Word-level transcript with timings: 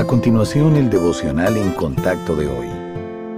A 0.00 0.06
continuación, 0.06 0.76
el 0.76 0.88
devocional 0.88 1.58
en 1.58 1.72
contacto 1.72 2.34
de 2.34 2.48
hoy. 2.48 2.68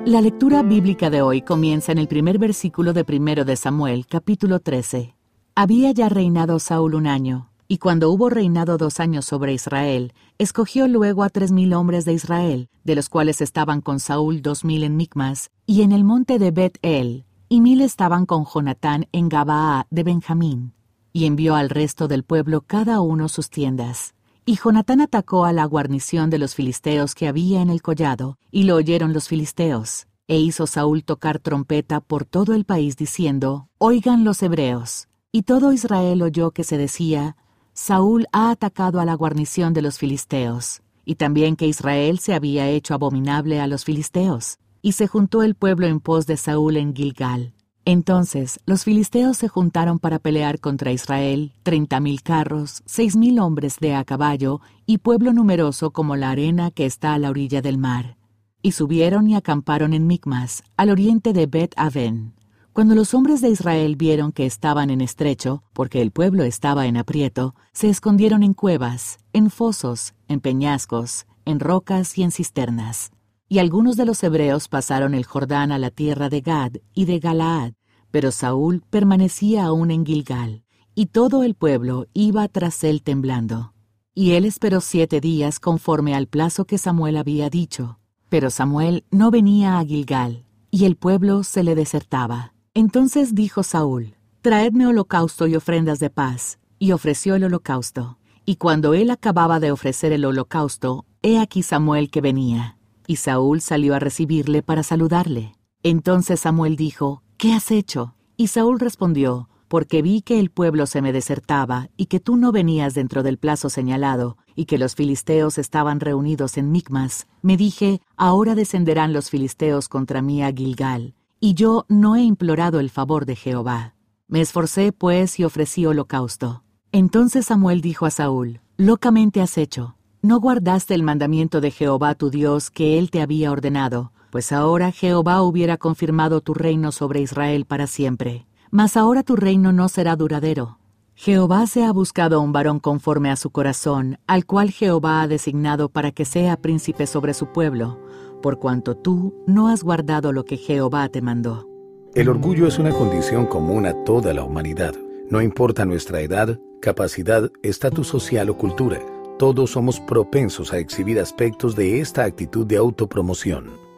La 0.04 0.20
lectura 0.20 0.62
bíblica 0.62 1.10
de 1.10 1.20
hoy 1.20 1.42
comienza 1.42 1.90
en 1.90 1.98
el 1.98 2.06
primer 2.06 2.38
versículo 2.38 2.92
de 2.92 3.04
primero 3.04 3.44
de 3.44 3.56
Samuel, 3.56 4.06
capítulo 4.06 4.60
13. 4.60 5.16
Había 5.56 5.90
ya 5.90 6.08
reinado 6.08 6.60
Saúl 6.60 6.94
un 6.94 7.08
año, 7.08 7.50
y 7.66 7.78
cuando 7.78 8.12
hubo 8.12 8.30
reinado 8.30 8.78
dos 8.78 9.00
años 9.00 9.24
sobre 9.24 9.52
Israel, 9.52 10.12
escogió 10.38 10.86
luego 10.86 11.24
a 11.24 11.30
tres 11.30 11.50
mil 11.50 11.74
hombres 11.74 12.04
de 12.04 12.12
Israel, 12.12 12.68
de 12.84 12.94
los 12.94 13.08
cuales 13.08 13.40
estaban 13.40 13.80
con 13.80 13.98
Saúl 13.98 14.40
dos 14.40 14.64
mil 14.64 14.84
en 14.84 14.96
Micmas, 14.96 15.50
y 15.66 15.82
en 15.82 15.90
el 15.90 16.04
monte 16.04 16.38
de 16.38 16.52
Bet-El, 16.52 17.24
y 17.48 17.60
mil 17.60 17.80
estaban 17.80 18.24
con 18.24 18.44
Jonatán 18.44 19.08
en 19.10 19.28
Gabaa 19.28 19.88
de 19.90 20.04
Benjamín. 20.04 20.74
Y 21.12 21.26
envió 21.26 21.56
al 21.56 21.70
resto 21.70 22.06
del 22.06 22.22
pueblo 22.22 22.60
cada 22.60 23.00
uno 23.00 23.28
sus 23.28 23.50
tiendas. 23.50 24.14
Y 24.44 24.56
Jonatán 24.56 25.00
atacó 25.00 25.44
a 25.44 25.52
la 25.52 25.64
guarnición 25.66 26.28
de 26.28 26.38
los 26.38 26.56
filisteos 26.56 27.14
que 27.14 27.28
había 27.28 27.62
en 27.62 27.70
el 27.70 27.80
collado, 27.80 28.38
y 28.50 28.64
lo 28.64 28.74
oyeron 28.74 29.12
los 29.12 29.28
filisteos. 29.28 30.08
E 30.26 30.38
hizo 30.38 30.66
Saúl 30.66 31.04
tocar 31.04 31.38
trompeta 31.38 32.00
por 32.00 32.24
todo 32.24 32.54
el 32.54 32.64
país 32.64 32.96
diciendo, 32.96 33.68
Oigan 33.78 34.24
los 34.24 34.42
hebreos. 34.42 35.08
Y 35.30 35.42
todo 35.42 35.72
Israel 35.72 36.22
oyó 36.22 36.50
que 36.50 36.64
se 36.64 36.76
decía, 36.76 37.36
Saúl 37.72 38.26
ha 38.32 38.50
atacado 38.50 38.98
a 38.98 39.04
la 39.04 39.14
guarnición 39.14 39.74
de 39.74 39.82
los 39.82 39.98
filisteos, 39.98 40.82
y 41.04 41.14
también 41.14 41.54
que 41.54 41.68
Israel 41.68 42.18
se 42.18 42.34
había 42.34 42.68
hecho 42.68 42.94
abominable 42.94 43.60
a 43.60 43.68
los 43.68 43.84
filisteos. 43.84 44.58
Y 44.82 44.92
se 44.92 45.06
juntó 45.06 45.44
el 45.44 45.54
pueblo 45.54 45.86
en 45.86 46.00
pos 46.00 46.26
de 46.26 46.36
Saúl 46.36 46.76
en 46.76 46.94
Gilgal. 46.96 47.54
Entonces 47.84 48.60
los 48.64 48.84
filisteos 48.84 49.36
se 49.36 49.48
juntaron 49.48 49.98
para 49.98 50.20
pelear 50.20 50.60
contra 50.60 50.92
Israel, 50.92 51.52
treinta 51.64 51.98
mil 51.98 52.22
carros, 52.22 52.82
seis 52.86 53.16
mil 53.16 53.40
hombres 53.40 53.78
de 53.80 53.94
a 53.94 54.04
caballo 54.04 54.60
y 54.86 54.98
pueblo 54.98 55.32
numeroso 55.32 55.90
como 55.90 56.14
la 56.14 56.30
arena 56.30 56.70
que 56.70 56.86
está 56.86 57.14
a 57.14 57.18
la 57.18 57.30
orilla 57.30 57.60
del 57.60 57.78
mar. 57.78 58.16
Y 58.62 58.72
subieron 58.72 59.28
y 59.28 59.34
acamparon 59.34 59.94
en 59.94 60.06
Micmas, 60.06 60.62
al 60.76 60.90
oriente 60.90 61.32
de 61.32 61.46
Bet 61.46 61.74
Aven. 61.76 62.34
Cuando 62.72 62.94
los 62.94 63.12
hombres 63.12 63.40
de 63.40 63.50
Israel 63.50 63.96
vieron 63.96 64.30
que 64.30 64.46
estaban 64.46 64.88
en 64.88 65.00
estrecho, 65.00 65.64
porque 65.72 66.00
el 66.00 66.12
pueblo 66.12 66.44
estaba 66.44 66.86
en 66.86 66.96
aprieto, 66.96 67.54
se 67.72 67.90
escondieron 67.90 68.44
en 68.44 68.54
cuevas, 68.54 69.18
en 69.32 69.50
fosos, 69.50 70.14
en 70.28 70.40
peñascos, 70.40 71.26
en 71.44 71.58
rocas 71.58 72.16
y 72.16 72.22
en 72.22 72.30
cisternas. 72.30 73.10
Y 73.46 73.58
algunos 73.58 73.98
de 73.98 74.06
los 74.06 74.22
hebreos 74.22 74.68
pasaron 74.68 75.12
el 75.12 75.26
Jordán 75.26 75.72
a 75.72 75.78
la 75.78 75.90
tierra 75.90 76.30
de 76.30 76.40
Gad 76.40 76.72
y 76.94 77.04
de 77.04 77.18
Galaad, 77.18 77.74
pero 78.12 78.30
Saúl 78.30 78.84
permanecía 78.88 79.64
aún 79.64 79.90
en 79.90 80.06
Gilgal, 80.06 80.62
y 80.94 81.06
todo 81.06 81.42
el 81.42 81.54
pueblo 81.54 82.06
iba 82.12 82.46
tras 82.46 82.84
él 82.84 83.02
temblando. 83.02 83.72
Y 84.14 84.32
él 84.32 84.44
esperó 84.44 84.80
siete 84.80 85.20
días 85.20 85.58
conforme 85.58 86.14
al 86.14 86.28
plazo 86.28 86.66
que 86.66 86.78
Samuel 86.78 87.16
había 87.16 87.48
dicho. 87.50 87.98
Pero 88.28 88.50
Samuel 88.50 89.04
no 89.10 89.30
venía 89.30 89.78
a 89.78 89.84
Gilgal, 89.84 90.44
y 90.70 90.84
el 90.84 90.96
pueblo 90.96 91.42
se 91.42 91.64
le 91.64 91.74
desertaba. 91.74 92.54
Entonces 92.74 93.34
dijo 93.34 93.62
Saúl, 93.62 94.14
Traedme 94.42 94.86
holocausto 94.86 95.46
y 95.46 95.56
ofrendas 95.56 95.98
de 95.98 96.10
paz, 96.10 96.58
y 96.78 96.92
ofreció 96.92 97.34
el 97.36 97.44
holocausto. 97.44 98.18
Y 98.44 98.56
cuando 98.56 98.92
él 98.92 99.10
acababa 99.10 99.60
de 99.60 99.72
ofrecer 99.72 100.12
el 100.12 100.24
holocausto, 100.24 101.06
he 101.22 101.38
aquí 101.38 101.62
Samuel 101.62 102.10
que 102.10 102.20
venía. 102.20 102.76
Y 103.06 103.16
Saúl 103.16 103.60
salió 103.60 103.94
a 103.94 103.98
recibirle 103.98 104.62
para 104.62 104.82
saludarle. 104.82 105.54
Entonces 105.82 106.40
Samuel 106.40 106.76
dijo, 106.76 107.21
¿Qué 107.42 107.54
has 107.54 107.72
hecho? 107.72 108.14
Y 108.36 108.46
Saúl 108.46 108.78
respondió, 108.78 109.48
Porque 109.66 110.00
vi 110.00 110.22
que 110.22 110.38
el 110.38 110.48
pueblo 110.48 110.86
se 110.86 111.02
me 111.02 111.12
desertaba, 111.12 111.88
y 111.96 112.06
que 112.06 112.20
tú 112.20 112.36
no 112.36 112.52
venías 112.52 112.94
dentro 112.94 113.24
del 113.24 113.36
plazo 113.36 113.68
señalado, 113.68 114.36
y 114.54 114.66
que 114.66 114.78
los 114.78 114.94
filisteos 114.94 115.58
estaban 115.58 115.98
reunidos 115.98 116.56
en 116.56 116.70
Micmas, 116.70 117.26
me 117.42 117.56
dije, 117.56 118.00
Ahora 118.16 118.54
descenderán 118.54 119.12
los 119.12 119.28
filisteos 119.28 119.88
contra 119.88 120.22
mí 120.22 120.40
a 120.40 120.52
Gilgal, 120.52 121.16
y 121.40 121.54
yo 121.54 121.84
no 121.88 122.14
he 122.14 122.22
implorado 122.22 122.78
el 122.78 122.90
favor 122.90 123.26
de 123.26 123.34
Jehová. 123.34 123.96
Me 124.28 124.40
esforcé, 124.40 124.92
pues, 124.92 125.40
y 125.40 125.42
ofrecí 125.42 125.84
holocausto. 125.84 126.62
Entonces 126.92 127.46
Samuel 127.46 127.80
dijo 127.80 128.06
a 128.06 128.12
Saúl, 128.12 128.60
Locamente 128.76 129.40
has 129.40 129.58
hecho, 129.58 129.96
no 130.22 130.38
guardaste 130.38 130.94
el 130.94 131.02
mandamiento 131.02 131.60
de 131.60 131.72
Jehová 131.72 132.14
tu 132.14 132.30
Dios 132.30 132.70
que 132.70 133.00
él 133.00 133.10
te 133.10 133.20
había 133.20 133.50
ordenado, 133.50 134.12
pues 134.32 134.50
ahora 134.50 134.90
Jehová 134.92 135.42
hubiera 135.42 135.76
confirmado 135.76 136.40
tu 136.40 136.54
reino 136.54 136.90
sobre 136.90 137.20
Israel 137.20 137.66
para 137.66 137.86
siempre. 137.86 138.46
Mas 138.70 138.96
ahora 138.96 139.22
tu 139.22 139.36
reino 139.36 139.72
no 139.72 139.90
será 139.90 140.16
duradero. 140.16 140.78
Jehová 141.14 141.66
se 141.66 141.84
ha 141.84 141.92
buscado 141.92 142.40
un 142.40 142.50
varón 142.50 142.80
conforme 142.80 143.30
a 143.30 143.36
su 143.36 143.50
corazón, 143.50 144.18
al 144.26 144.46
cual 144.46 144.70
Jehová 144.70 145.20
ha 145.20 145.28
designado 145.28 145.90
para 145.90 146.12
que 146.12 146.24
sea 146.24 146.56
príncipe 146.56 147.06
sobre 147.06 147.34
su 147.34 147.48
pueblo, 147.48 148.00
por 148.40 148.58
cuanto 148.58 148.96
tú 148.96 149.34
no 149.46 149.68
has 149.68 149.84
guardado 149.84 150.32
lo 150.32 150.46
que 150.46 150.56
Jehová 150.56 151.10
te 151.10 151.20
mandó. 151.20 151.68
El 152.14 152.30
orgullo 152.30 152.66
es 152.66 152.78
una 152.78 152.92
condición 152.92 153.44
común 153.44 153.84
a 153.84 153.92
toda 154.04 154.32
la 154.32 154.44
humanidad. 154.44 154.94
No 155.28 155.42
importa 155.42 155.84
nuestra 155.84 156.22
edad, 156.22 156.58
capacidad, 156.80 157.50
estatus 157.62 158.08
social 158.08 158.48
o 158.48 158.56
cultura 158.56 158.98
todos 159.42 159.72
somos 159.72 159.98
propensos 159.98 160.72
a 160.72 160.78
exhibir 160.78 161.18
aspectos 161.18 161.74
de 161.74 161.98
esta 161.98 162.22
actitud 162.22 162.64
de 162.64 162.76
autopromoción. 162.76 163.91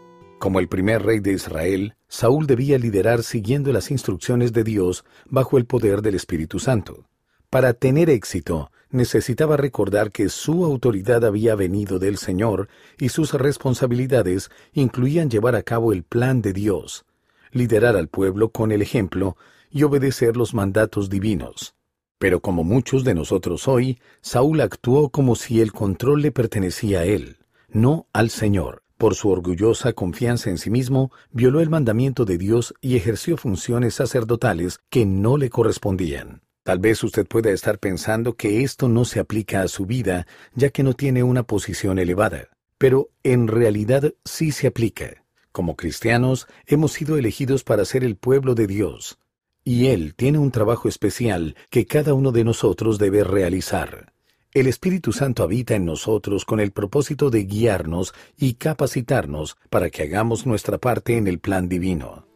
Como 0.44 0.60
el 0.60 0.68
primer 0.68 1.02
rey 1.02 1.20
de 1.20 1.32
Israel, 1.32 1.94
Saúl 2.06 2.46
debía 2.46 2.76
liderar 2.76 3.22
siguiendo 3.22 3.72
las 3.72 3.90
instrucciones 3.90 4.52
de 4.52 4.62
Dios 4.62 5.06
bajo 5.24 5.56
el 5.56 5.64
poder 5.64 6.02
del 6.02 6.16
Espíritu 6.16 6.58
Santo. 6.58 7.06
Para 7.48 7.72
tener 7.72 8.10
éxito, 8.10 8.70
necesitaba 8.90 9.56
recordar 9.56 10.10
que 10.10 10.28
su 10.28 10.66
autoridad 10.66 11.24
había 11.24 11.54
venido 11.54 11.98
del 11.98 12.18
Señor 12.18 12.68
y 12.98 13.08
sus 13.08 13.32
responsabilidades 13.32 14.50
incluían 14.74 15.30
llevar 15.30 15.54
a 15.54 15.62
cabo 15.62 15.94
el 15.94 16.02
plan 16.02 16.42
de 16.42 16.52
Dios, 16.52 17.06
liderar 17.50 17.96
al 17.96 18.08
pueblo 18.08 18.50
con 18.50 18.70
el 18.70 18.82
ejemplo 18.82 19.38
y 19.70 19.84
obedecer 19.84 20.36
los 20.36 20.52
mandatos 20.52 21.08
divinos. 21.08 21.74
Pero 22.18 22.40
como 22.40 22.64
muchos 22.64 23.02
de 23.02 23.14
nosotros 23.14 23.66
hoy, 23.66 23.98
Saúl 24.20 24.60
actuó 24.60 25.08
como 25.08 25.36
si 25.36 25.62
el 25.62 25.72
control 25.72 26.20
le 26.20 26.32
pertenecía 26.32 27.00
a 27.00 27.04
él, 27.04 27.38
no 27.70 28.08
al 28.12 28.28
Señor. 28.28 28.83
Por 28.98 29.16
su 29.16 29.28
orgullosa 29.28 29.92
confianza 29.92 30.50
en 30.50 30.58
sí 30.58 30.70
mismo, 30.70 31.10
violó 31.32 31.60
el 31.60 31.68
mandamiento 31.68 32.24
de 32.24 32.38
Dios 32.38 32.74
y 32.80 32.96
ejerció 32.96 33.36
funciones 33.36 33.94
sacerdotales 33.94 34.78
que 34.88 35.04
no 35.04 35.36
le 35.36 35.50
correspondían. 35.50 36.42
Tal 36.62 36.78
vez 36.78 37.02
usted 37.04 37.26
pueda 37.26 37.50
estar 37.50 37.78
pensando 37.78 38.36
que 38.36 38.62
esto 38.62 38.88
no 38.88 39.04
se 39.04 39.20
aplica 39.20 39.60
a 39.60 39.68
su 39.68 39.84
vida, 39.84 40.26
ya 40.54 40.70
que 40.70 40.82
no 40.82 40.94
tiene 40.94 41.22
una 41.22 41.42
posición 41.42 41.98
elevada, 41.98 42.48
pero 42.78 43.10
en 43.22 43.48
realidad 43.48 44.14
sí 44.24 44.52
se 44.52 44.68
aplica. 44.68 45.24
Como 45.52 45.76
cristianos, 45.76 46.46
hemos 46.66 46.92
sido 46.92 47.18
elegidos 47.18 47.64
para 47.64 47.84
ser 47.84 48.02
el 48.02 48.16
pueblo 48.16 48.54
de 48.54 48.66
Dios, 48.66 49.18
y 49.64 49.88
Él 49.88 50.14
tiene 50.14 50.38
un 50.38 50.50
trabajo 50.52 50.88
especial 50.88 51.56
que 51.68 51.84
cada 51.84 52.14
uno 52.14 52.32
de 52.32 52.44
nosotros 52.44 52.98
debe 52.98 53.24
realizar. 53.24 54.13
El 54.54 54.68
Espíritu 54.68 55.12
Santo 55.12 55.42
habita 55.42 55.74
en 55.74 55.84
nosotros 55.84 56.44
con 56.44 56.60
el 56.60 56.70
propósito 56.70 57.28
de 57.28 57.42
guiarnos 57.42 58.14
y 58.38 58.54
capacitarnos 58.54 59.56
para 59.68 59.90
que 59.90 60.04
hagamos 60.04 60.46
nuestra 60.46 60.78
parte 60.78 61.16
en 61.16 61.26
el 61.26 61.40
plan 61.40 61.68
divino. 61.68 62.28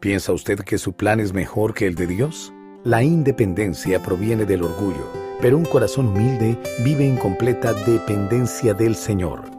¿Piensa 0.00 0.32
usted 0.32 0.60
que 0.60 0.78
su 0.78 0.94
plan 0.94 1.20
es 1.20 1.34
mejor 1.34 1.74
que 1.74 1.86
el 1.86 1.94
de 1.94 2.06
Dios? 2.06 2.50
La 2.82 3.02
independencia 3.02 4.02
proviene 4.02 4.46
del 4.46 4.62
orgullo, 4.62 5.06
pero 5.42 5.58
un 5.58 5.66
corazón 5.66 6.06
humilde 6.08 6.58
vive 6.82 7.06
en 7.06 7.18
completa 7.18 7.74
dependencia 7.74 8.72
del 8.72 8.96
Señor. 8.96 9.55